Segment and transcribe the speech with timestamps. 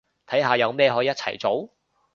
[0.25, 1.75] 睇下有咩可以一齊做